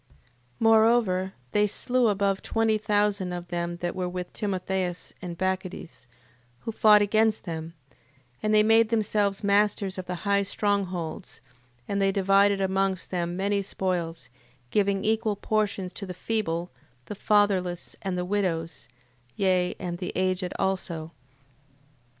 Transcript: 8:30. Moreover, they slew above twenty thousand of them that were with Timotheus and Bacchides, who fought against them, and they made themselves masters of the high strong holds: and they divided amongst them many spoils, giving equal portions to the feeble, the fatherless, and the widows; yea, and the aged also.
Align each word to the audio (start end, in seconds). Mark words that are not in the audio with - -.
8:30. 0.55 0.55
Moreover, 0.61 1.33
they 1.51 1.67
slew 1.67 2.07
above 2.07 2.41
twenty 2.41 2.79
thousand 2.79 3.33
of 3.33 3.49
them 3.49 3.77
that 3.81 3.95
were 3.95 4.09
with 4.09 4.33
Timotheus 4.33 5.13
and 5.21 5.37
Bacchides, 5.37 6.07
who 6.61 6.71
fought 6.71 7.03
against 7.03 7.43
them, 7.43 7.75
and 8.41 8.51
they 8.51 8.63
made 8.63 8.89
themselves 8.89 9.43
masters 9.43 9.99
of 9.99 10.07
the 10.07 10.15
high 10.25 10.41
strong 10.41 10.85
holds: 10.85 11.39
and 11.87 12.01
they 12.01 12.11
divided 12.11 12.61
amongst 12.61 13.11
them 13.11 13.37
many 13.37 13.61
spoils, 13.61 14.29
giving 14.71 15.05
equal 15.05 15.35
portions 15.35 15.93
to 15.93 16.07
the 16.07 16.15
feeble, 16.15 16.71
the 17.05 17.13
fatherless, 17.13 17.95
and 18.01 18.17
the 18.17 18.25
widows; 18.25 18.89
yea, 19.35 19.75
and 19.77 19.99
the 19.99 20.11
aged 20.15 20.51
also. 20.57 21.11